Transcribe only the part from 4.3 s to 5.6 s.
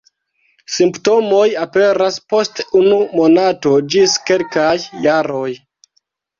kelkaj jaroj.